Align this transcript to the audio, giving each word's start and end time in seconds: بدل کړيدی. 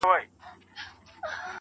بدل 0.03 0.09
کړيدی. 0.09 0.27